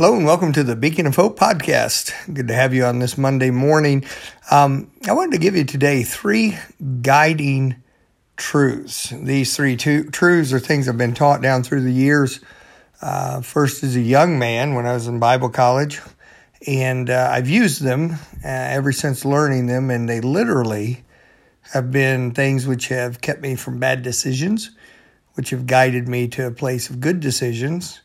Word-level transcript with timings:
Hello 0.00 0.14
and 0.14 0.24
welcome 0.24 0.52
to 0.52 0.62
the 0.62 0.76
Beacon 0.76 1.08
of 1.08 1.16
Hope 1.16 1.36
podcast. 1.36 2.12
Good 2.32 2.46
to 2.46 2.54
have 2.54 2.72
you 2.72 2.84
on 2.84 3.00
this 3.00 3.18
Monday 3.18 3.50
morning. 3.50 4.04
Um, 4.48 4.92
I 5.08 5.12
wanted 5.12 5.32
to 5.32 5.38
give 5.38 5.56
you 5.56 5.64
today 5.64 6.04
three 6.04 6.56
guiding 7.02 7.82
truths. 8.36 9.10
These 9.10 9.56
three 9.56 9.76
two, 9.76 10.08
truths 10.10 10.52
are 10.52 10.60
things 10.60 10.88
I've 10.88 10.96
been 10.96 11.14
taught 11.14 11.42
down 11.42 11.64
through 11.64 11.80
the 11.80 11.90
years. 11.90 12.38
Uh, 13.02 13.40
first, 13.40 13.82
as 13.82 13.96
a 13.96 14.00
young 14.00 14.38
man 14.38 14.74
when 14.74 14.86
I 14.86 14.92
was 14.92 15.08
in 15.08 15.18
Bible 15.18 15.48
college, 15.48 16.00
and 16.64 17.10
uh, 17.10 17.30
I've 17.32 17.48
used 17.48 17.82
them 17.82 18.12
uh, 18.44 18.48
ever 18.48 18.92
since 18.92 19.24
learning 19.24 19.66
them, 19.66 19.90
and 19.90 20.08
they 20.08 20.20
literally 20.20 21.02
have 21.72 21.90
been 21.90 22.30
things 22.30 22.68
which 22.68 22.86
have 22.86 23.20
kept 23.20 23.42
me 23.42 23.56
from 23.56 23.80
bad 23.80 24.04
decisions, 24.04 24.70
which 25.34 25.50
have 25.50 25.66
guided 25.66 26.06
me 26.06 26.28
to 26.28 26.46
a 26.46 26.52
place 26.52 26.88
of 26.88 27.00
good 27.00 27.18
decisions 27.18 28.00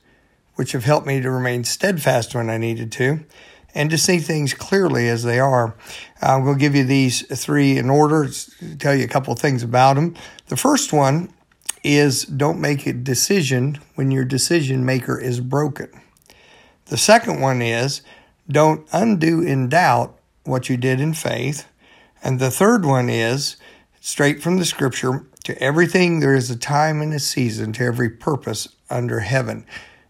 which 0.55 0.71
have 0.73 0.83
helped 0.83 1.07
me 1.07 1.21
to 1.21 1.31
remain 1.31 1.63
steadfast 1.63 2.35
when 2.35 2.49
I 2.49 2.57
needed 2.57 2.91
to 2.93 3.19
and 3.75 3.89
to 3.89 3.97
see 3.97 4.19
things 4.19 4.53
clearly 4.53 5.09
as 5.09 5.23
they 5.23 5.39
are. 5.39 5.75
I'm 6.21 6.43
going 6.43 6.55
to 6.55 6.59
give 6.59 6.75
you 6.75 6.83
these 6.83 7.21
three 7.43 7.77
in 7.77 7.89
order, 7.89 8.29
tell 8.79 8.95
you 8.95 9.03
a 9.03 9.07
couple 9.07 9.33
of 9.33 9.39
things 9.39 9.63
about 9.63 9.95
them. 9.95 10.15
The 10.47 10.57
first 10.57 10.93
one 10.93 11.33
is 11.83 12.23
don't 12.23 12.61
make 12.61 12.85
a 12.85 12.93
decision 12.93 13.79
when 13.95 14.11
your 14.11 14.25
decision 14.25 14.85
maker 14.85 15.19
is 15.19 15.39
broken. 15.39 15.89
The 16.85 16.97
second 16.97 17.41
one 17.41 17.61
is 17.61 18.01
don't 18.47 18.87
undo 18.91 19.41
in 19.41 19.69
doubt 19.69 20.17
what 20.43 20.69
you 20.69 20.77
did 20.77 20.99
in 20.99 21.13
faith. 21.13 21.67
And 22.23 22.39
the 22.39 22.51
third 22.51 22.85
one 22.85 23.09
is 23.09 23.57
straight 23.99 24.41
from 24.41 24.57
the 24.57 24.65
scripture 24.65 25.25
to 25.45 25.61
everything 25.61 26.19
there 26.19 26.35
is 26.35 26.49
a 26.49 26.57
time 26.57 27.01
and 27.01 27.13
a 27.13 27.19
season 27.19 27.73
to 27.73 27.83
every 27.83 28.09
purpose 28.09 28.67
under 28.89 29.19
heaven. 29.21 29.65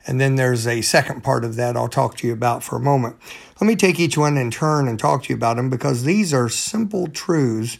And 0.05 0.19
then 0.19 0.35
there's 0.35 0.67
a 0.67 0.81
second 0.81 1.23
part 1.23 1.45
of 1.45 1.55
that 1.55 1.77
I'll 1.77 1.87
talk 1.87 2.17
to 2.17 2.27
you 2.27 2.33
about 2.33 2.63
for 2.63 2.75
a 2.75 2.79
moment. 2.79 3.15
Let 3.61 3.67
me 3.67 3.75
take 3.75 3.99
each 3.99 4.17
one 4.17 4.37
in 4.37 4.51
turn 4.51 4.87
and 4.87 4.99
talk 4.99 5.23
to 5.23 5.29
you 5.29 5.35
about 5.35 5.55
them 5.55 5.69
because 5.69 6.03
these 6.03 6.33
are 6.33 6.49
simple 6.49 7.07
truths 7.07 7.77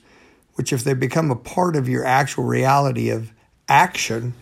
which, 0.56 0.72
if 0.72 0.84
they 0.84 0.94
become 0.94 1.32
a 1.32 1.36
part 1.36 1.76
of 1.76 1.90
your 1.90 2.06
actual 2.06 2.44
reality 2.44 3.10
of 3.10 3.32
action, 3.68 4.34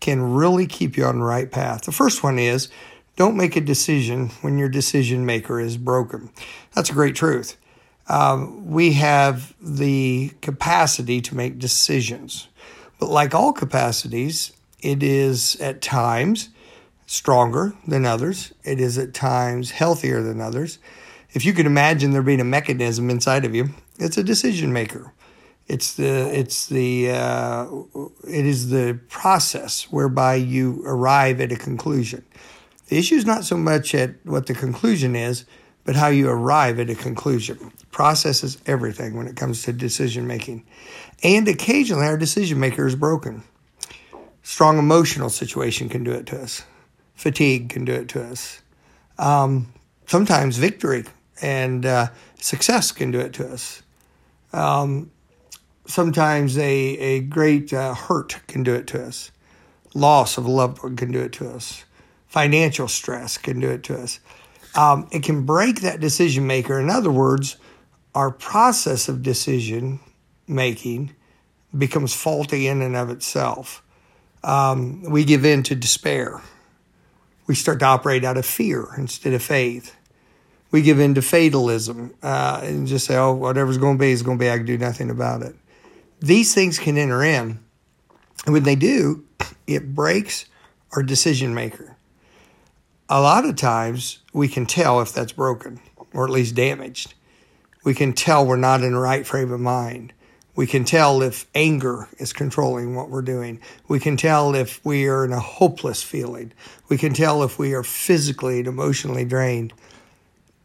can 0.00 0.34
really 0.34 0.66
keep 0.66 0.96
you 0.96 1.04
on 1.04 1.20
the 1.20 1.24
right 1.24 1.50
path. 1.50 1.82
The 1.82 1.92
first 1.92 2.22
one 2.22 2.38
is 2.38 2.68
don't 3.16 3.36
make 3.36 3.54
a 3.54 3.60
decision 3.60 4.30
when 4.42 4.58
your 4.58 4.68
decision 4.68 5.24
maker 5.24 5.60
is 5.60 5.76
broken. 5.76 6.30
That's 6.74 6.90
a 6.90 6.92
great 6.94 7.14
truth. 7.14 7.56
Um, 8.08 8.70
we 8.70 8.94
have 8.94 9.54
the 9.60 10.32
capacity 10.42 11.20
to 11.22 11.34
make 11.34 11.58
decisions, 11.58 12.48
but 12.98 13.08
like 13.08 13.34
all 13.34 13.52
capacities, 13.52 14.52
it 14.80 15.02
is 15.02 15.56
at 15.56 15.80
times 15.80 16.50
stronger 17.06 17.74
than 17.86 18.06
others. 18.06 18.52
It 18.64 18.80
is 18.80 18.98
at 18.98 19.14
times 19.14 19.72
healthier 19.72 20.22
than 20.22 20.40
others. 20.40 20.78
If 21.32 21.44
you 21.44 21.52
could 21.52 21.66
imagine 21.66 22.12
there 22.12 22.22
being 22.22 22.40
a 22.40 22.44
mechanism 22.44 23.10
inside 23.10 23.44
of 23.44 23.54
you, 23.54 23.70
it's 23.98 24.16
a 24.16 24.24
decision 24.24 24.72
maker. 24.72 25.12
It's 25.66 25.94
the 25.94 26.38
it's 26.38 26.66
the 26.66 27.10
uh, 27.10 27.66
it 28.28 28.46
is 28.46 28.68
the 28.68 29.00
process 29.08 29.84
whereby 29.90 30.34
you 30.36 30.82
arrive 30.84 31.40
at 31.40 31.52
a 31.52 31.56
conclusion. 31.56 32.24
The 32.88 32.98
issue 32.98 33.14
is 33.14 33.24
not 33.24 33.44
so 33.44 33.56
much 33.56 33.94
at 33.94 34.14
what 34.24 34.46
the 34.46 34.54
conclusion 34.54 35.16
is, 35.16 35.46
but 35.84 35.96
how 35.96 36.08
you 36.08 36.28
arrive 36.28 36.78
at 36.78 36.90
a 36.90 36.94
conclusion. 36.94 37.72
process 37.90 38.44
is 38.44 38.58
everything 38.66 39.16
when 39.16 39.26
it 39.26 39.36
comes 39.36 39.62
to 39.62 39.72
decision 39.72 40.26
making, 40.26 40.66
and 41.22 41.48
occasionally 41.48 42.06
our 42.06 42.18
decision 42.18 42.60
maker 42.60 42.86
is 42.86 42.94
broken. 42.94 43.42
Strong 44.42 44.78
emotional 44.78 45.30
situation 45.30 45.88
can 45.88 46.04
do 46.04 46.12
it 46.12 46.26
to 46.26 46.38
us 46.38 46.64
fatigue 47.14 47.68
can 47.68 47.84
do 47.84 47.92
it 47.92 48.08
to 48.10 48.22
us. 48.22 48.60
Um, 49.18 49.72
sometimes 50.06 50.56
victory 50.56 51.04
and 51.40 51.86
uh, 51.86 52.08
success 52.40 52.92
can 52.92 53.10
do 53.10 53.20
it 53.20 53.32
to 53.34 53.48
us. 53.48 53.82
Um, 54.52 55.10
sometimes 55.86 56.58
a, 56.58 56.62
a 56.62 57.20
great 57.20 57.72
uh, 57.72 57.94
hurt 57.94 58.40
can 58.46 58.62
do 58.62 58.74
it 58.74 58.86
to 58.88 59.04
us. 59.04 59.30
Loss 59.94 60.38
of 60.38 60.46
a 60.46 60.50
loved 60.50 60.82
one 60.82 60.96
can 60.96 61.12
do 61.12 61.20
it 61.20 61.32
to 61.34 61.48
us. 61.50 61.84
Financial 62.26 62.88
stress 62.88 63.38
can 63.38 63.60
do 63.60 63.70
it 63.70 63.82
to 63.84 63.98
us. 63.98 64.20
Um, 64.74 65.08
it 65.12 65.22
can 65.22 65.46
break 65.46 65.82
that 65.82 66.00
decision 66.00 66.46
maker. 66.46 66.80
In 66.80 66.90
other 66.90 67.10
words, 67.10 67.56
our 68.14 68.30
process 68.30 69.08
of 69.08 69.22
decision 69.22 70.00
making 70.48 71.14
becomes 71.76 72.12
faulty 72.12 72.66
in 72.66 72.82
and 72.82 72.96
of 72.96 73.10
itself. 73.10 73.82
Um, 74.42 75.02
we 75.02 75.24
give 75.24 75.44
in 75.44 75.62
to 75.64 75.74
despair 75.74 76.42
we 77.46 77.54
start 77.54 77.78
to 77.80 77.84
operate 77.84 78.24
out 78.24 78.36
of 78.36 78.46
fear 78.46 78.88
instead 78.96 79.32
of 79.32 79.42
faith. 79.42 79.94
We 80.70 80.82
give 80.82 80.98
in 80.98 81.14
to 81.14 81.22
fatalism 81.22 82.14
uh, 82.22 82.60
and 82.62 82.86
just 82.86 83.06
say, 83.06 83.16
oh, 83.16 83.32
whatever's 83.32 83.78
going 83.78 83.96
to 83.96 84.00
be 84.00 84.10
is 84.10 84.22
going 84.22 84.38
to 84.38 84.44
be. 84.44 84.50
I 84.50 84.56
can 84.56 84.66
do 84.66 84.78
nothing 84.78 85.10
about 85.10 85.42
it. 85.42 85.54
These 86.20 86.54
things 86.54 86.78
can 86.78 86.98
enter 86.98 87.22
in. 87.22 87.60
And 88.44 88.52
when 88.52 88.64
they 88.64 88.74
do, 88.74 89.24
it 89.66 89.94
breaks 89.94 90.46
our 90.92 91.02
decision 91.02 91.54
maker. 91.54 91.96
A 93.08 93.20
lot 93.20 93.44
of 93.44 93.56
times 93.56 94.18
we 94.32 94.48
can 94.48 94.66
tell 94.66 95.00
if 95.00 95.12
that's 95.12 95.32
broken 95.32 95.80
or 96.12 96.24
at 96.24 96.30
least 96.30 96.54
damaged. 96.54 97.14
We 97.84 97.94
can 97.94 98.14
tell 98.14 98.46
we're 98.46 98.56
not 98.56 98.82
in 98.82 98.92
the 98.92 98.98
right 98.98 99.26
frame 99.26 99.52
of 99.52 99.60
mind. 99.60 100.12
We 100.56 100.66
can 100.66 100.84
tell 100.84 101.20
if 101.20 101.46
anger 101.54 102.08
is 102.18 102.32
controlling 102.32 102.94
what 102.94 103.10
we're 103.10 103.22
doing. 103.22 103.60
We 103.88 103.98
can 103.98 104.16
tell 104.16 104.54
if 104.54 104.84
we 104.84 105.06
are 105.08 105.24
in 105.24 105.32
a 105.32 105.40
hopeless 105.40 106.02
feeling. 106.02 106.52
We 106.88 106.96
can 106.96 107.12
tell 107.12 107.42
if 107.42 107.58
we 107.58 107.74
are 107.74 107.82
physically 107.82 108.58
and 108.58 108.68
emotionally 108.68 109.24
drained. 109.24 109.72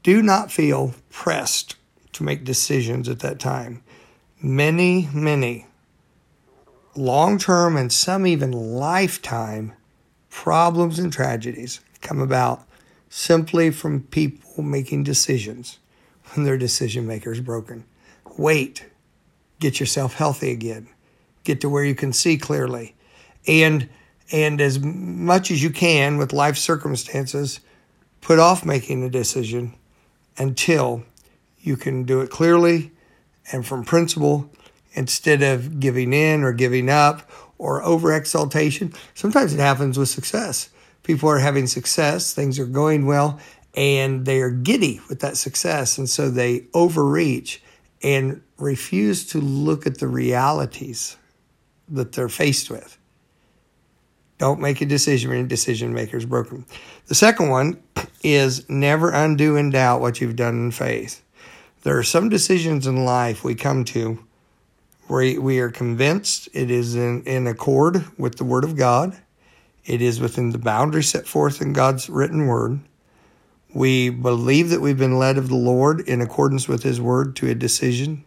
Do 0.03 0.21
not 0.21 0.51
feel 0.51 0.93
pressed 1.09 1.75
to 2.13 2.23
make 2.23 2.43
decisions 2.43 3.09
at 3.09 3.19
that 3.19 3.39
time. 3.39 3.81
Many, 4.41 5.09
many 5.13 5.65
long 6.95 7.37
term 7.37 7.75
and 7.77 7.91
some 7.91 8.27
even 8.27 8.51
lifetime 8.51 9.73
problems 10.29 10.99
and 10.99 11.11
tragedies 11.11 11.79
come 12.01 12.19
about 12.19 12.63
simply 13.09 13.71
from 13.71 14.03
people 14.03 14.61
making 14.61 15.03
decisions 15.03 15.79
when 16.33 16.45
their 16.45 16.57
decision 16.57 17.07
maker 17.07 17.31
is 17.31 17.41
broken. 17.41 17.85
Wait 18.37 18.85
get 19.59 19.79
yourself 19.79 20.13
healthy 20.13 20.51
again, 20.51 20.87
get 21.43 21.61
to 21.61 21.69
where 21.69 21.83
you 21.83 21.95
can 21.95 22.13
see 22.13 22.37
clearly. 22.37 22.95
And 23.47 23.89
and 24.31 24.61
as 24.61 24.79
much 24.79 25.49
as 25.49 25.63
you 25.63 25.71
can 25.71 26.17
with 26.17 26.33
life 26.33 26.57
circumstances, 26.57 27.59
put 28.21 28.37
off 28.37 28.63
making 28.63 29.03
a 29.03 29.09
decision 29.09 29.73
until 30.37 31.03
you 31.59 31.75
can 31.75 32.03
do 32.03 32.21
it 32.21 32.29
clearly 32.29 32.91
and 33.51 33.65
from 33.65 33.83
principle 33.83 34.51
instead 34.93 35.41
of 35.41 35.79
giving 35.79 36.13
in 36.13 36.43
or 36.43 36.53
giving 36.53 36.89
up 36.89 37.29
or 37.57 37.83
over 37.83 38.13
exaltation. 38.13 38.93
Sometimes 39.13 39.53
it 39.53 39.59
happens 39.59 39.97
with 39.97 40.09
success. 40.09 40.69
People 41.03 41.29
are 41.29 41.39
having 41.39 41.67
success, 41.67 42.33
things 42.33 42.59
are 42.59 42.65
going 42.65 43.05
well, 43.05 43.39
and 43.75 44.25
they 44.25 44.41
are 44.41 44.51
giddy 44.51 45.01
with 45.09 45.19
that 45.21 45.37
success. 45.37 45.97
And 45.97 46.09
so 46.09 46.29
they 46.29 46.65
overreach 46.73 47.61
and 48.03 48.41
refuse 48.57 49.25
to 49.27 49.39
look 49.39 49.85
at 49.85 49.99
the 49.99 50.07
realities 50.07 51.17
that 51.89 52.11
they're 52.13 52.29
faced 52.29 52.69
with. 52.69 52.97
Don't 54.37 54.61
make 54.61 54.79
a 54.79 54.85
decision 54.85 55.31
when 55.31 55.45
a 55.45 55.47
decision 55.47 55.93
maker 55.93 56.15
is 56.15 56.25
broken. 56.25 56.65
The 57.07 57.15
second 57.15 57.49
one 57.49 57.81
is 58.23 58.69
never 58.69 59.11
undo 59.11 59.57
in 59.57 59.69
doubt 59.69 60.01
what 60.01 60.21
you've 60.21 60.37
done 60.37 60.55
in 60.55 60.71
faith. 60.71 61.23
There 61.83 61.97
are 61.97 62.03
some 62.03 62.29
decisions 62.29 62.87
in 62.87 63.05
life 63.05 63.43
we 63.43 63.55
come 63.55 63.83
to 63.85 64.19
where 65.07 65.41
we 65.41 65.59
are 65.59 65.71
convinced 65.71 66.47
it 66.53 66.69
is 66.69 66.95
in, 66.95 67.23
in 67.23 67.47
accord 67.47 68.05
with 68.17 68.37
the 68.37 68.43
Word 68.43 68.63
of 68.63 68.75
God, 68.75 69.17
it 69.83 70.01
is 70.01 70.19
within 70.19 70.51
the 70.51 70.59
boundaries 70.59 71.09
set 71.09 71.27
forth 71.27 71.61
in 71.61 71.73
God's 71.73 72.09
written 72.09 72.45
Word, 72.45 72.79
we 73.73 74.09
believe 74.09 74.69
that 74.69 74.81
we've 74.81 74.97
been 74.97 75.17
led 75.17 75.37
of 75.37 75.47
the 75.47 75.55
Lord 75.55 76.01
in 76.01 76.21
accordance 76.21 76.67
with 76.67 76.83
His 76.83 76.99
word 76.99 77.35
to 77.37 77.49
a 77.49 77.55
decision. 77.55 78.25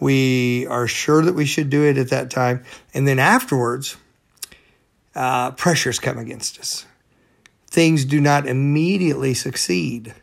We 0.00 0.66
are 0.66 0.86
sure 0.86 1.22
that 1.22 1.34
we 1.34 1.46
should 1.46 1.70
do 1.70 1.84
it 1.84 1.98
at 1.98 2.10
that 2.10 2.30
time. 2.30 2.64
And 2.94 3.06
then 3.08 3.18
afterwards, 3.18 3.96
uh, 5.14 5.52
pressures 5.52 5.98
come 5.98 6.18
against 6.18 6.58
us. 6.60 6.86
Things 7.66 8.04
do 8.04 8.20
not 8.20 8.46
immediately 8.46 9.34
succeed. 9.34 10.14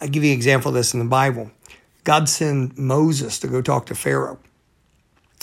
I'll 0.00 0.08
give 0.08 0.24
you 0.24 0.30
an 0.30 0.36
example 0.36 0.68
of 0.70 0.74
this 0.74 0.92
in 0.92 1.00
the 1.00 1.06
Bible. 1.06 1.50
God 2.04 2.28
sent 2.28 2.78
Moses 2.78 3.38
to 3.40 3.48
go 3.48 3.62
talk 3.62 3.86
to 3.86 3.94
Pharaoh. 3.94 4.38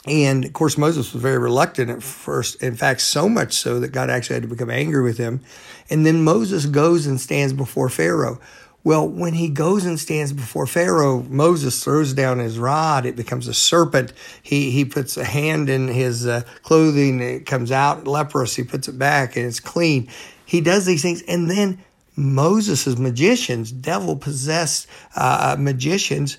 And 0.07 0.45
of 0.45 0.53
course, 0.53 0.77
Moses 0.77 1.13
was 1.13 1.21
very 1.21 1.37
reluctant 1.37 1.89
at 1.89 2.03
first. 2.03 2.61
In 2.63 2.75
fact, 2.75 3.01
so 3.01 3.27
much 3.27 3.53
so 3.53 3.79
that 3.79 3.89
God 3.89 4.09
actually 4.09 4.35
had 4.35 4.43
to 4.43 4.49
become 4.49 4.69
angry 4.69 5.03
with 5.03 5.17
him. 5.17 5.41
And 5.89 6.05
then 6.05 6.23
Moses 6.23 6.65
goes 6.65 7.05
and 7.07 7.19
stands 7.19 7.53
before 7.53 7.89
Pharaoh. 7.89 8.39
Well, 8.83 9.05
when 9.05 9.33
he 9.33 9.49
goes 9.49 9.83
and 9.83 9.99
stands 9.99 10.31
before 10.31 10.65
Pharaoh, 10.65 11.21
Moses 11.23 11.83
throws 11.83 12.13
down 12.13 12.39
his 12.39 12.57
rod. 12.57 13.05
It 13.05 13.17
becomes 13.17 13.47
a 13.49 13.53
serpent. 13.53 14.13
He, 14.41 14.71
he 14.71 14.85
puts 14.85 15.17
a 15.17 15.25
hand 15.25 15.69
in 15.69 15.89
his 15.89 16.25
uh, 16.25 16.43
clothing. 16.63 17.19
It 17.19 17.45
comes 17.45 17.69
out 17.69 18.07
leprous. 18.07 18.55
He 18.55 18.63
puts 18.63 18.87
it 18.87 18.97
back 18.97 19.35
and 19.35 19.45
it's 19.45 19.59
clean. 19.59 20.07
He 20.45 20.61
does 20.61 20.85
these 20.85 21.01
things. 21.01 21.21
And 21.23 21.51
then 21.51 21.83
Moses' 22.15 22.97
magicians, 22.97 23.73
devil 23.73 24.15
possessed 24.15 24.87
uh, 25.17 25.57
magicians, 25.59 26.37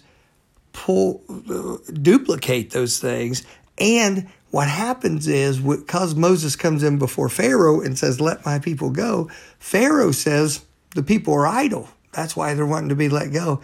pull 0.79 1.23
uh, 1.51 1.79
duplicate 1.93 2.71
those 2.71 3.01
things. 3.01 3.45
And 3.79 4.29
what 4.51 4.69
happens 4.69 5.27
is 5.27 5.59
because 5.59 6.15
Moses 6.15 6.55
comes 6.55 6.83
in 6.85 6.99
before 6.99 7.29
Pharaoh 7.29 7.81
and 7.81 7.99
says, 7.99 8.21
"Let 8.21 8.47
my 8.47 8.61
people 8.61 8.91
go," 8.91 9.29
Pharaoh 9.59 10.13
says 10.13 10.65
the 10.95 11.03
people 11.03 11.35
are 11.35 11.47
idle. 11.47 11.89
That's 12.13 12.37
why 12.37 12.55
they're 12.55 12.65
wanting 12.65 12.91
to 12.91 12.95
be 12.95 13.09
let 13.09 13.33
go. 13.33 13.61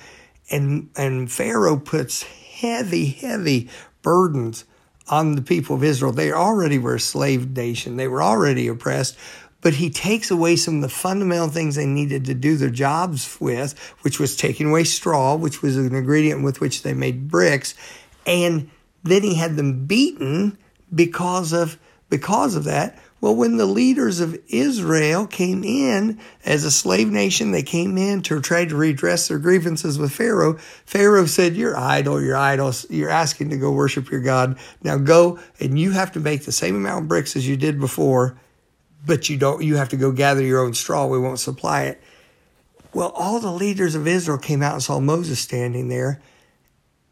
And 0.51 0.91
and 0.97 1.31
Pharaoh 1.31 1.79
puts 1.79 2.25
heavy, 2.25 3.07
heavy 3.07 3.71
burdens 4.03 4.65
on 5.09 5.37
the 5.37 5.43
people 5.43 5.77
of 5.77 5.85
Israel. 5.85 6.13
They 6.13 6.33
already 6.33 6.79
were 6.79 6.97
a 6.97 7.01
slave 7.01 7.57
nation. 7.57 7.97
They 7.97 8.09
were 8.09 8.23
already 8.23 8.67
oppressed 8.67 9.17
but 9.65 9.73
he 9.73 9.89
takes 9.89 10.31
away 10.31 10.57
some 10.57 10.77
of 10.77 10.83
the 10.83 10.91
fundamental 10.91 11.49
things 11.49 11.75
they 11.75 11.87
needed 11.87 12.27
to 12.27 12.35
do 12.35 12.55
their 12.59 12.69
jobs 12.69 13.41
with, 13.41 13.77
which 14.03 14.21
was 14.21 14.37
taking 14.37 14.69
away 14.69 14.85
straw, 14.85 15.35
which 15.35 15.63
was 15.63 15.79
an 15.79 15.95
ingredient 15.95 16.45
with 16.45 16.61
which 16.61 16.83
they 16.83 16.93
made 16.93 17.29
bricks, 17.29 17.75
and 18.27 18.71
then 19.05 19.23
he 19.23 19.37
had 19.37 19.57
them 19.57 19.87
beaten 19.87 20.59
because 20.95 21.55
of 21.55 21.79
because 22.11 22.55
of 22.55 22.65
that. 22.65 22.99
Well, 23.23 23.35
when 23.35 23.57
the 23.57 23.65
leaders 23.65 24.21
of 24.21 24.39
Israel 24.49 25.27
came 25.27 25.65
in 25.65 26.21
as 26.45 26.65
a 26.65 26.71
slave 26.71 27.11
nation, 27.11 27.51
they 27.51 27.63
came 27.63 27.97
in 27.97 28.21
to 28.23 28.43
try 28.43 28.67
to 28.67 28.77
redress 28.77 29.29
their 29.29 29.39
grievances 29.39 29.99
with 29.99 30.13
Pharaoh. 30.13 30.59
Pharaoh 30.85 31.25
said, 31.25 31.57
You're 31.57 31.75
idle, 31.75 32.21
you're 32.21 32.37
idle, 32.37 32.71
you're 32.91 33.09
asking 33.09 33.49
to 33.49 33.57
go 33.57 33.73
worship 33.73 34.11
your 34.11 34.21
God. 34.21 34.59
Now 34.83 34.99
go 34.99 35.39
and 35.59 35.79
you 35.79 35.93
have 35.93 36.13
to 36.13 36.21
make 36.21 36.45
the 36.45 36.53
same 36.53 36.77
amount 36.77 37.05
of 37.05 37.09
bricks 37.09 37.35
as 37.35 37.49
you 37.49 37.57
did 37.57 37.81
before 37.81 38.37
but 39.07 39.29
you 39.29 39.37
don't 39.37 39.63
you 39.63 39.77
have 39.77 39.89
to 39.91 39.97
go 39.97 40.13
gather 40.13 40.43
your 40.43 40.61
own 40.61 40.75
straw. 40.75 41.07
We 41.07 41.19
won't 41.19 41.39
supply 41.39 41.85
it. 41.85 42.03
Well 42.93 43.11
all 43.11 43.41
the 43.41 43.53
leaders 43.53 43.95
of 43.95 44.07
israel 44.07 44.39
came 44.39 44.63
out 44.63 44.75
and 44.75 44.83
saw 44.83 45.01
moses 45.01 45.41
standing 45.41 45.89
there 45.89 46.21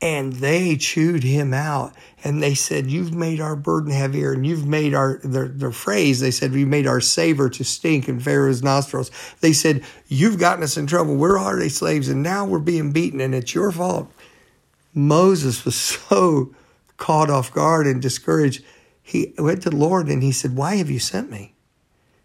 and 0.02 0.32
they 0.34 0.76
chewed 0.76 1.22
him 1.22 1.54
out 1.54 1.94
and 2.24 2.42
they 2.42 2.54
said 2.54 2.90
you've 2.90 3.14
made 3.14 3.40
our 3.40 3.54
burden 3.54 3.92
heavier 3.92 4.32
and 4.32 4.44
you've 4.44 4.66
made 4.66 4.94
our 4.94 5.20
their, 5.22 5.46
their 5.46 5.70
phrase 5.70 6.18
they 6.18 6.32
said 6.32 6.50
we 6.50 6.64
made 6.64 6.88
our 6.88 7.00
savor 7.00 7.48
to 7.48 7.64
stink 7.64 8.08
in 8.08 8.18
pharaoh's 8.18 8.62
nostrils. 8.62 9.12
They 9.40 9.52
said 9.52 9.84
you've 10.08 10.40
gotten 10.40 10.64
us 10.64 10.76
in 10.76 10.88
trouble. 10.88 11.14
We're 11.14 11.38
already 11.38 11.68
slaves 11.68 12.08
and 12.08 12.22
now 12.22 12.44
we're 12.44 12.58
being 12.58 12.90
beaten 12.90 13.20
and 13.20 13.34
it's 13.34 13.54
your 13.54 13.70
fault. 13.70 14.12
Moses 14.92 15.64
was 15.64 15.76
so 16.08 16.52
caught 16.96 17.30
off 17.30 17.54
guard 17.54 17.86
and 17.86 18.02
discouraged. 18.02 18.64
He 19.02 19.32
went 19.38 19.62
to 19.62 19.70
the 19.70 19.76
lord 19.76 20.08
and 20.08 20.22
he 20.22 20.32
said 20.32 20.56
why 20.56 20.76
have 20.76 20.90
you 20.90 20.98
sent 20.98 21.30
me 21.30 21.54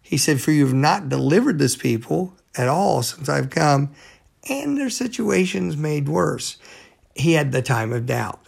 he 0.08 0.16
said, 0.16 0.40
For 0.40 0.52
you 0.52 0.64
have 0.64 0.74
not 0.74 1.10
delivered 1.10 1.58
this 1.58 1.76
people 1.76 2.32
at 2.56 2.66
all 2.66 3.02
since 3.02 3.28
I've 3.28 3.50
come, 3.50 3.90
and 4.48 4.78
their 4.78 4.88
situation's 4.88 5.76
made 5.76 6.08
worse. 6.08 6.56
He 7.14 7.34
had 7.34 7.52
the 7.52 7.60
time 7.60 7.92
of 7.92 8.06
doubt. 8.06 8.40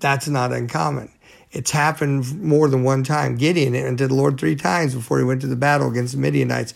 That's 0.00 0.26
not 0.26 0.54
uncommon. 0.54 1.12
It's 1.50 1.70
happened 1.70 2.40
more 2.42 2.66
than 2.66 2.82
one 2.82 3.04
time. 3.04 3.36
Gideon 3.36 3.74
went 3.74 3.98
to 3.98 4.08
the 4.08 4.14
Lord 4.14 4.40
three 4.40 4.56
times 4.56 4.94
before 4.94 5.18
he 5.18 5.24
went 5.24 5.42
to 5.42 5.46
the 5.46 5.54
battle 5.54 5.90
against 5.90 6.14
the 6.14 6.18
Midianites. 6.18 6.72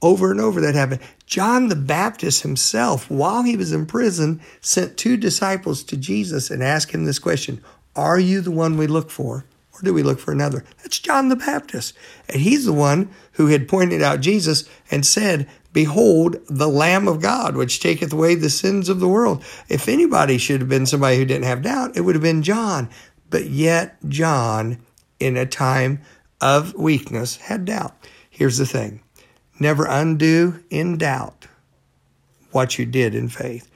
Over 0.00 0.30
and 0.30 0.40
over 0.40 0.60
that 0.60 0.76
happened. 0.76 1.00
John 1.26 1.66
the 1.66 1.74
Baptist 1.74 2.42
himself, 2.42 3.10
while 3.10 3.42
he 3.42 3.56
was 3.56 3.72
in 3.72 3.86
prison, 3.86 4.40
sent 4.60 4.98
two 4.98 5.16
disciples 5.16 5.82
to 5.82 5.96
Jesus 5.96 6.48
and 6.48 6.62
asked 6.62 6.92
him 6.92 7.06
this 7.06 7.18
question 7.18 7.60
Are 7.96 8.20
you 8.20 8.40
the 8.40 8.52
one 8.52 8.76
we 8.76 8.86
look 8.86 9.10
for? 9.10 9.46
Or 9.80 9.84
do 9.84 9.94
we 9.94 10.02
look 10.02 10.18
for 10.18 10.32
another? 10.32 10.64
That's 10.78 10.98
John 10.98 11.28
the 11.28 11.36
Baptist. 11.36 11.96
And 12.28 12.40
he's 12.40 12.64
the 12.64 12.72
one 12.72 13.10
who 13.32 13.46
had 13.46 13.68
pointed 13.68 14.02
out 14.02 14.20
Jesus 14.20 14.68
and 14.90 15.04
said, 15.04 15.48
Behold, 15.72 16.36
the 16.48 16.68
Lamb 16.68 17.06
of 17.06 17.20
God, 17.20 17.56
which 17.56 17.80
taketh 17.80 18.12
away 18.12 18.34
the 18.34 18.50
sins 18.50 18.88
of 18.88 19.00
the 19.00 19.08
world. 19.08 19.44
If 19.68 19.88
anybody 19.88 20.36
should 20.36 20.60
have 20.60 20.68
been 20.68 20.86
somebody 20.86 21.16
who 21.16 21.24
didn't 21.24 21.44
have 21.44 21.62
doubt, 21.62 21.96
it 21.96 22.00
would 22.00 22.16
have 22.16 22.22
been 22.22 22.42
John. 22.42 22.90
But 23.28 23.46
yet, 23.46 23.96
John, 24.08 24.78
in 25.20 25.36
a 25.36 25.46
time 25.46 26.00
of 26.40 26.74
weakness, 26.74 27.36
had 27.36 27.64
doubt. 27.64 27.94
Here's 28.28 28.58
the 28.58 28.66
thing 28.66 29.02
never 29.60 29.84
undo 29.86 30.62
in 30.70 30.98
doubt 30.98 31.46
what 32.50 32.78
you 32.78 32.86
did 32.86 33.14
in 33.14 33.28
faith. 33.28 33.70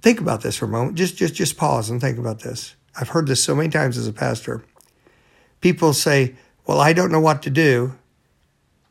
Think 0.00 0.20
about 0.20 0.42
this 0.42 0.56
for 0.56 0.64
a 0.64 0.68
moment. 0.68 0.96
Just, 0.96 1.16
just, 1.16 1.34
just 1.34 1.56
pause 1.56 1.90
and 1.90 2.00
think 2.00 2.18
about 2.18 2.40
this. 2.40 2.76
I've 2.98 3.08
heard 3.08 3.26
this 3.26 3.42
so 3.42 3.54
many 3.54 3.68
times 3.68 3.98
as 3.98 4.06
a 4.06 4.12
pastor 4.12 4.64
people 5.60 5.92
say, 5.92 6.34
Well, 6.66 6.80
I 6.80 6.92
don't 6.92 7.12
know 7.12 7.20
what 7.20 7.42
to 7.42 7.50
do. 7.50 7.94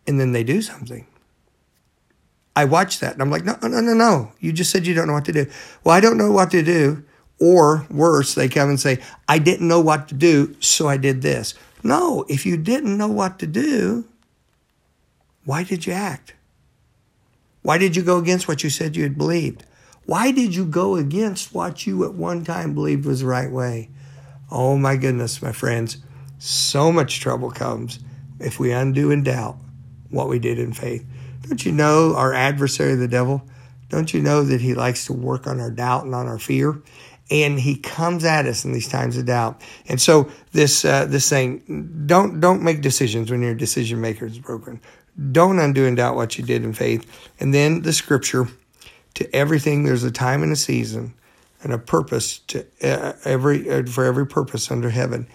And 0.06 0.20
then 0.20 0.32
they 0.32 0.44
do 0.44 0.62
something. 0.62 1.06
I 2.56 2.66
watch 2.66 3.00
that 3.00 3.14
and 3.14 3.22
I'm 3.22 3.30
like, 3.30 3.46
No, 3.46 3.58
no, 3.62 3.82
no, 3.82 3.94
no. 3.94 4.32
You 4.40 4.52
just 4.52 4.72
said 4.72 4.88
you 4.88 4.94
don't 4.94 5.08
know 5.08 5.14
what 5.14 5.26
to 5.26 5.34
do. 5.34 5.48
Well, 5.84 5.96
I 5.96 6.00
don't 6.00 6.18
know 6.18 6.32
what 6.32 6.52
to 6.52 6.64
do. 6.64 7.04
Or 7.40 7.86
worse, 7.92 8.34
they 8.34 8.50
come 8.50 8.70
and 8.70 8.80
say, 8.80 9.00
I 9.28 9.38
didn't 9.38 9.68
know 9.68 9.80
what 9.80 10.08
to 10.08 10.16
do, 10.16 10.56
so 10.60 10.88
I 10.88 10.98
did 10.98 11.22
this. 11.22 11.54
No, 11.84 12.26
if 12.28 12.48
you 12.48 12.58
didn't 12.58 12.98
know 12.98 13.08
what 13.08 13.38
to 13.40 13.48
do, 13.48 14.06
why 15.46 15.64
did 15.64 15.86
you 15.86 15.94
act? 15.94 16.34
Why 17.62 17.78
did 17.78 17.96
you 17.96 18.02
go 18.02 18.18
against 18.18 18.48
what 18.48 18.64
you 18.64 18.70
said 18.70 18.96
you 18.96 19.04
had 19.04 19.18
believed? 19.18 19.66
Why 20.06 20.32
did 20.32 20.56
you 20.56 20.66
go 20.66 20.96
against 20.96 21.54
what 21.54 21.86
you 21.86 22.06
at 22.06 22.14
one 22.14 22.44
time 22.44 22.74
believed 22.74 23.06
was 23.06 23.20
the 23.20 23.28
right 23.28 23.52
way? 23.52 23.90
Oh 24.50 24.78
my 24.78 24.96
goodness, 24.96 25.42
my 25.42 25.52
friends. 25.52 25.98
So 26.40 26.92
much 26.92 27.20
trouble 27.20 27.52
comes 27.52 28.00
if 28.40 28.60
we 28.60 28.72
undo 28.72 29.12
and 29.12 29.26
doubt 29.26 29.58
what 30.10 30.30
we 30.30 30.40
did 30.40 30.60
in 30.60 30.74
faith. 30.74 31.06
Don't 31.48 31.66
you 31.66 31.72
know 31.72 32.16
our 32.16 32.34
adversary, 32.34 32.96
the 32.96 33.08
devil? 33.08 33.42
Don't 33.90 34.14
you 34.14 34.22
know 34.22 34.44
that 34.44 34.62
he 34.62 34.74
likes 34.74 35.06
to 35.06 35.14
work 35.14 35.48
on 35.48 35.60
our 35.60 35.72
doubt 35.72 36.06
and 36.06 36.14
on 36.14 36.28
our 36.28 36.40
fear? 36.40 36.82
And 37.30 37.60
he 37.60 37.76
comes 37.76 38.24
at 38.24 38.46
us 38.46 38.64
in 38.66 38.72
these 38.72 38.88
times 38.88 39.18
of 39.18 39.26
doubt. 39.26 39.62
And 39.88 40.00
so 40.00 40.30
this 40.54 40.86
uh, 40.86 41.06
this 41.06 41.30
thing, 41.30 42.06
don't 42.06 42.40
don't 42.40 42.64
make 42.64 42.82
decisions 42.82 43.30
when 43.32 43.42
your 43.42 43.56
decision 43.56 44.00
maker 44.00 44.26
is 44.26 44.40
broken. 44.40 44.82
Don't 45.32 45.60
undo 45.60 45.86
and 45.86 45.98
doubt 45.98 46.16
what 46.16 46.38
you 46.38 46.44
did 46.44 46.64
in 46.64 46.74
faith. 46.74 47.30
And 47.40 47.54
then 47.54 47.82
the 47.82 47.92
scripture, 47.92 48.48
to 49.16 49.36
everything 49.36 49.84
there's 49.84 50.04
a 50.04 50.12
time 50.12 50.44
and 50.44 50.52
a 50.52 50.56
season 50.56 51.14
and 51.64 51.74
a 51.74 51.78
purpose 51.78 52.40
to 52.40 52.66
uh, 52.82 53.14
every 53.26 53.70
uh, 53.70 53.84
for 53.86 54.06
every 54.06 54.28
purpose 54.28 54.72
under 54.72 54.90
heaven 54.90 55.28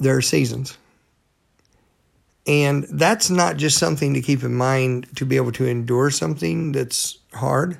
there 0.00 0.16
are 0.16 0.22
seasons. 0.22 0.76
And 2.46 2.84
that's 2.84 3.30
not 3.30 3.58
just 3.58 3.78
something 3.78 4.14
to 4.14 4.22
keep 4.22 4.42
in 4.42 4.54
mind 4.54 5.06
to 5.16 5.26
be 5.26 5.36
able 5.36 5.52
to 5.52 5.66
endure 5.66 6.10
something 6.10 6.72
that's 6.72 7.18
hard. 7.34 7.78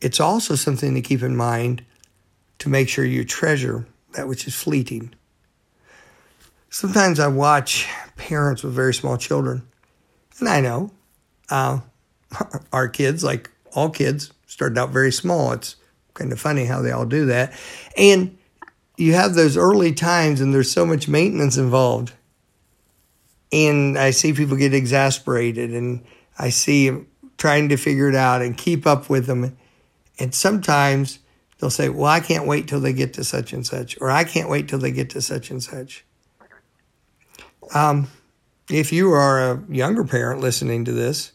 It's 0.00 0.18
also 0.18 0.56
something 0.56 0.94
to 0.94 1.02
keep 1.02 1.22
in 1.22 1.36
mind 1.36 1.84
to 2.58 2.68
make 2.68 2.88
sure 2.88 3.04
you 3.04 3.24
treasure 3.24 3.86
that 4.14 4.26
which 4.26 4.46
is 4.46 4.54
fleeting. 4.54 5.14
Sometimes 6.70 7.20
I 7.20 7.28
watch 7.28 7.86
parents 8.16 8.62
with 8.62 8.72
very 8.72 8.94
small 8.94 9.16
children, 9.16 9.62
and 10.38 10.48
I 10.48 10.60
know 10.60 10.90
uh, 11.50 11.80
our 12.72 12.88
kids, 12.88 13.22
like 13.22 13.50
all 13.74 13.90
kids, 13.90 14.32
started 14.46 14.78
out 14.78 14.90
very 14.90 15.12
small. 15.12 15.52
It's 15.52 15.76
kind 16.14 16.32
of 16.32 16.40
funny 16.40 16.64
how 16.64 16.82
they 16.82 16.90
all 16.90 17.06
do 17.06 17.26
that. 17.26 17.52
And 17.96 18.36
you 18.96 19.14
have 19.14 19.34
those 19.34 19.56
early 19.56 19.92
times 19.92 20.40
and 20.40 20.52
there's 20.52 20.70
so 20.70 20.84
much 20.84 21.08
maintenance 21.08 21.56
involved. 21.56 22.12
And 23.52 23.98
I 23.98 24.10
see 24.10 24.32
people 24.32 24.56
get 24.56 24.74
exasperated 24.74 25.70
and 25.70 26.04
I 26.38 26.50
see 26.50 26.88
them 26.88 27.08
trying 27.38 27.68
to 27.70 27.76
figure 27.76 28.08
it 28.08 28.14
out 28.14 28.42
and 28.42 28.56
keep 28.56 28.86
up 28.86 29.10
with 29.10 29.26
them. 29.26 29.56
And 30.18 30.34
sometimes 30.34 31.18
they'll 31.58 31.70
say, 31.70 31.88
Well, 31.88 32.06
I 32.06 32.20
can't 32.20 32.46
wait 32.46 32.68
till 32.68 32.80
they 32.80 32.92
get 32.92 33.14
to 33.14 33.24
such 33.24 33.52
and 33.52 33.66
such, 33.66 34.00
or 34.00 34.10
I 34.10 34.24
can't 34.24 34.48
wait 34.48 34.68
till 34.68 34.78
they 34.78 34.92
get 34.92 35.10
to 35.10 35.22
such 35.22 35.50
and 35.50 35.62
such. 35.62 36.04
Um, 37.74 38.08
if 38.70 38.92
you 38.92 39.12
are 39.12 39.52
a 39.52 39.64
younger 39.68 40.04
parent 40.04 40.40
listening 40.40 40.84
to 40.84 40.92
this, 40.92 41.32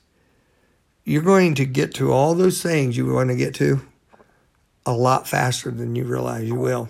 you're 1.04 1.24
going 1.24 1.56
to 1.56 1.66
get 1.66 1.94
to 1.96 2.12
all 2.12 2.36
those 2.36 2.62
things 2.62 2.98
you 2.98 3.12
want 3.12 3.30
to 3.30 3.36
get 3.36 3.56
to 3.56 3.82
a 4.86 4.94
lot 4.94 5.28
faster 5.28 5.72
than 5.72 5.96
you 5.96 6.06
realize 6.06 6.48
you 6.48 6.56
will 6.56 6.90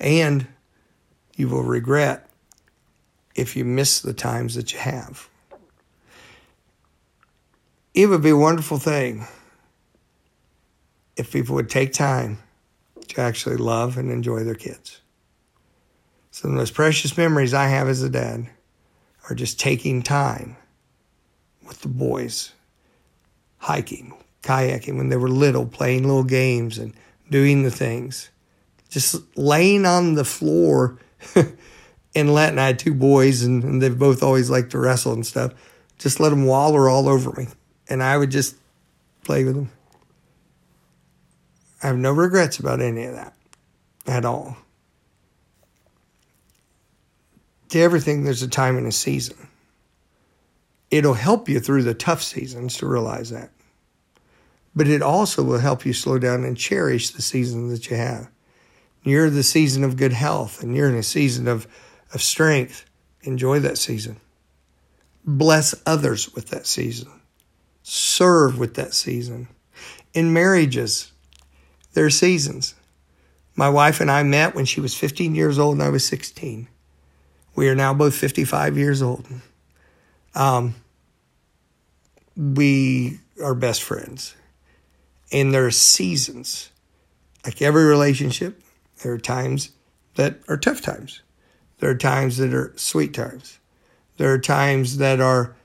and 0.00 0.46
you 1.36 1.48
will 1.48 1.62
regret 1.62 2.28
if 3.34 3.56
you 3.56 3.64
miss 3.64 4.00
the 4.00 4.12
times 4.12 4.54
that 4.54 4.72
you 4.72 4.78
have. 4.78 5.28
It 7.92 8.06
would 8.06 8.22
be 8.22 8.30
a 8.30 8.36
wonderful 8.36 8.78
thing 8.78 9.26
if 11.16 11.32
people 11.32 11.54
would 11.54 11.70
take 11.70 11.92
time 11.92 12.38
to 13.08 13.20
actually 13.20 13.56
love 13.56 13.96
and 13.96 14.10
enjoy 14.10 14.42
their 14.42 14.54
kids. 14.54 15.00
Some 16.30 16.50
of 16.50 16.56
the 16.56 16.60
most 16.60 16.74
precious 16.74 17.16
memories 17.16 17.54
I 17.54 17.68
have 17.68 17.88
as 17.88 18.02
a 18.02 18.10
dad 18.10 18.48
are 19.28 19.36
just 19.36 19.60
taking 19.60 20.02
time 20.02 20.56
with 21.66 21.80
the 21.80 21.88
boys, 21.88 22.52
hiking, 23.58 24.12
kayaking 24.42 24.96
when 24.96 25.08
they 25.08 25.16
were 25.16 25.28
little, 25.28 25.66
playing 25.66 26.02
little 26.02 26.24
games 26.24 26.78
and 26.78 26.92
doing 27.30 27.62
the 27.62 27.70
things 27.70 28.30
just 28.94 29.36
laying 29.36 29.84
on 29.84 30.14
the 30.14 30.24
floor 30.24 31.00
and 32.14 32.32
letting 32.32 32.60
I 32.60 32.68
had 32.68 32.78
two 32.78 32.94
boys 32.94 33.42
and, 33.42 33.64
and 33.64 33.82
they've 33.82 33.98
both 33.98 34.22
always 34.22 34.48
liked 34.48 34.70
to 34.70 34.78
wrestle 34.78 35.12
and 35.12 35.26
stuff. 35.26 35.52
Just 35.98 36.20
let 36.20 36.28
them 36.28 36.46
waller 36.46 36.88
all 36.88 37.08
over 37.08 37.32
me 37.32 37.48
and 37.88 38.04
I 38.04 38.16
would 38.16 38.30
just 38.30 38.54
play 39.24 39.42
with 39.42 39.56
them. 39.56 39.70
I 41.82 41.88
have 41.88 41.96
no 41.96 42.12
regrets 42.12 42.60
about 42.60 42.80
any 42.80 43.04
of 43.04 43.14
that 43.14 43.34
at 44.06 44.24
all. 44.24 44.56
To 47.70 47.80
everything, 47.80 48.22
there's 48.22 48.42
a 48.42 48.48
time 48.48 48.78
and 48.78 48.86
a 48.86 48.92
season. 48.92 49.48
It'll 50.92 51.14
help 51.14 51.48
you 51.48 51.58
through 51.58 51.82
the 51.82 51.94
tough 51.94 52.22
seasons 52.22 52.76
to 52.76 52.86
realize 52.86 53.30
that. 53.30 53.50
But 54.76 54.86
it 54.86 55.02
also 55.02 55.42
will 55.42 55.58
help 55.58 55.84
you 55.84 55.92
slow 55.92 56.20
down 56.20 56.44
and 56.44 56.56
cherish 56.56 57.10
the 57.10 57.22
season 57.22 57.70
that 57.70 57.90
you 57.90 57.96
have. 57.96 58.30
You're 59.04 59.28
the 59.28 59.42
season 59.42 59.84
of 59.84 59.96
good 59.96 60.14
health 60.14 60.62
and 60.62 60.74
you're 60.74 60.88
in 60.88 60.96
a 60.96 61.02
season 61.02 61.46
of, 61.46 61.66
of 62.12 62.22
strength. 62.22 62.86
Enjoy 63.22 63.60
that 63.60 63.78
season. 63.78 64.18
Bless 65.24 65.74
others 65.86 66.34
with 66.34 66.48
that 66.48 66.66
season. 66.66 67.08
Serve 67.82 68.58
with 68.58 68.74
that 68.74 68.94
season. 68.94 69.48
In 70.14 70.32
marriages, 70.32 71.12
there 71.92 72.06
are 72.06 72.10
seasons. 72.10 72.74
My 73.54 73.68
wife 73.68 74.00
and 74.00 74.10
I 74.10 74.22
met 74.22 74.54
when 74.54 74.64
she 74.64 74.80
was 74.80 74.94
15 74.94 75.34
years 75.34 75.58
old 75.58 75.74
and 75.74 75.82
I 75.82 75.90
was 75.90 76.06
16. 76.06 76.66
We 77.54 77.68
are 77.68 77.74
now 77.74 77.94
both 77.94 78.14
55 78.14 78.76
years 78.78 79.02
old. 79.02 79.26
Um, 80.34 80.74
we 82.36 83.20
are 83.42 83.54
best 83.54 83.82
friends. 83.82 84.34
And 85.30 85.52
there 85.52 85.66
are 85.66 85.70
seasons. 85.70 86.70
Like 87.44 87.60
every 87.60 87.84
relationship, 87.84 88.63
there 89.02 89.12
are 89.12 89.18
times 89.18 89.70
that 90.14 90.38
are 90.48 90.56
tough 90.56 90.80
times. 90.80 91.22
There 91.78 91.90
are 91.90 91.96
times 91.96 92.36
that 92.38 92.54
are 92.54 92.72
sweet 92.76 93.14
times. 93.14 93.58
There 94.16 94.32
are 94.32 94.38
times 94.38 94.98
that 94.98 95.20
are 95.20 95.56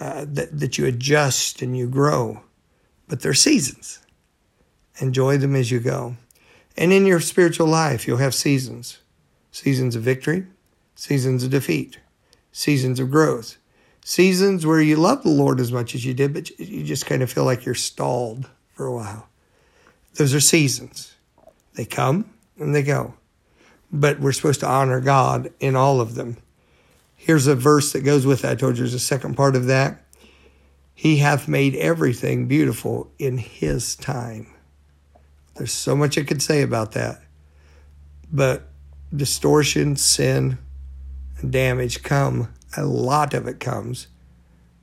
uh, 0.00 0.24
that, 0.28 0.58
that 0.58 0.78
you 0.78 0.86
adjust 0.86 1.60
and 1.60 1.76
you 1.76 1.88
grow, 1.88 2.42
but 3.08 3.20
they're 3.20 3.34
seasons. 3.34 3.98
Enjoy 5.00 5.36
them 5.36 5.54
as 5.54 5.70
you 5.70 5.80
go. 5.80 6.16
And 6.76 6.92
in 6.92 7.06
your 7.06 7.20
spiritual 7.20 7.66
life, 7.66 8.06
you'll 8.06 8.18
have 8.18 8.34
seasons 8.34 8.98
seasons 9.50 9.96
of 9.96 10.02
victory, 10.02 10.46
seasons 10.94 11.42
of 11.42 11.50
defeat, 11.50 11.98
seasons 12.52 13.00
of 13.00 13.10
growth, 13.10 13.58
seasons 14.04 14.64
where 14.64 14.80
you 14.80 14.94
love 14.94 15.22
the 15.24 15.30
Lord 15.30 15.58
as 15.58 15.72
much 15.72 15.94
as 15.94 16.04
you 16.04 16.14
did, 16.14 16.32
but 16.32 16.50
you 16.58 16.84
just 16.84 17.06
kind 17.06 17.22
of 17.22 17.32
feel 17.32 17.44
like 17.44 17.64
you're 17.64 17.74
stalled 17.74 18.48
for 18.74 18.86
a 18.86 18.94
while. 18.94 19.28
Those 20.14 20.32
are 20.34 20.40
seasons. 20.40 21.14
They 21.74 21.84
come 21.84 22.30
and 22.58 22.74
they 22.74 22.82
go. 22.82 23.14
But 23.90 24.20
we're 24.20 24.32
supposed 24.32 24.60
to 24.60 24.68
honor 24.68 25.00
God 25.00 25.52
in 25.60 25.76
all 25.76 26.00
of 26.00 26.14
them. 26.14 26.36
Here's 27.16 27.46
a 27.46 27.54
verse 27.54 27.92
that 27.92 28.02
goes 28.02 28.26
with 28.26 28.42
that. 28.42 28.52
I 28.52 28.54
told 28.54 28.76
you 28.76 28.84
there's 28.84 28.94
a 28.94 28.98
second 28.98 29.34
part 29.34 29.56
of 29.56 29.66
that. 29.66 30.04
He 30.94 31.18
hath 31.18 31.48
made 31.48 31.74
everything 31.76 32.46
beautiful 32.48 33.10
in 33.18 33.38
his 33.38 33.96
time. 33.96 34.48
There's 35.56 35.72
so 35.72 35.96
much 35.96 36.18
I 36.18 36.22
could 36.22 36.42
say 36.42 36.62
about 36.62 36.92
that. 36.92 37.22
But 38.32 38.68
distortion, 39.14 39.96
sin, 39.96 40.58
and 41.38 41.52
damage 41.52 42.02
come, 42.02 42.52
a 42.76 42.84
lot 42.84 43.34
of 43.34 43.48
it 43.48 43.60
comes 43.60 44.08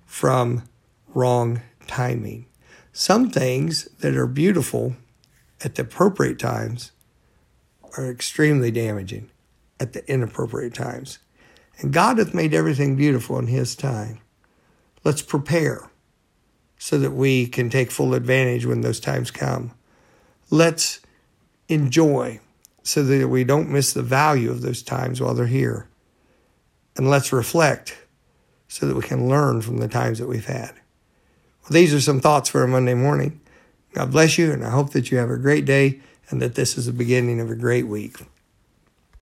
from 0.05 0.63
wrong 1.13 1.62
timing. 1.88 2.48
Some 2.91 3.29
things 3.29 3.86
that 4.00 4.15
are 4.15 4.27
beautiful 4.27 4.96
at 5.63 5.75
the 5.75 5.84
appropriate 5.84 6.39
times 6.39 6.91
are 7.98 8.10
extremely 8.10 8.72
damaging 8.72 9.30
at 9.80 9.94
the 9.94 10.10
inappropriate 10.10 10.74
times. 10.74 11.20
And 11.80 11.94
God 11.94 12.18
hath 12.18 12.34
made 12.34 12.54
everything 12.54 12.96
beautiful 12.96 13.38
in 13.38 13.48
His 13.48 13.75
time. 13.75 14.20
Let's 15.04 15.22
prepare 15.22 15.90
so 16.78 16.98
that 16.98 17.12
we 17.12 17.48
can 17.48 17.70
take 17.70 17.92
full 17.92 18.14
advantage 18.14 18.66
when 18.66 18.82
those 18.82 19.00
times 19.00 19.32
come. 19.32 19.72
Let's 20.50 21.02
enjoy 21.68 22.40
so 22.84 23.04
that 23.04 23.28
we 23.28 23.44
don't 23.44 23.72
miss 23.72 23.94
the 23.94 24.04
value 24.04 24.52
of 24.52 24.62
those 24.62 24.84
times 24.84 25.20
while 25.20 25.34
they're 25.34 25.48
here. 25.48 25.88
And 26.96 27.10
let's 27.10 27.34
reflect 27.34 27.98
so 28.68 28.86
that 28.88 28.96
we 28.96 29.02
can 29.02 29.28
learn 29.28 29.62
from 29.62 29.78
the 29.78 29.88
times 29.88 30.20
that 30.20 30.28
we've 30.28 30.46
had. 30.46 30.74
Well, 31.64 31.72
these 31.72 31.94
are 31.94 32.02
some 32.02 32.20
thoughts 32.20 32.50
for 32.50 32.64
a 32.64 32.68
Monday 32.68 32.94
morning. 32.94 33.42
God 33.94 34.12
bless 34.12 34.38
you, 34.38 34.52
and 34.52 34.64
I 34.64 34.70
hope 34.70 34.92
that 34.92 35.10
you 35.10 35.18
have 35.18 35.30
a 35.30 35.38
great 35.38 35.66
day 35.66 36.02
and 36.29 36.41
that 36.41 36.55
this 36.55 36.77
is 36.77 36.86
the 36.86 36.94
beginning 36.94 37.39
of 37.39 37.51
a 37.51 37.55
great 37.55 37.88
week. 37.88 38.17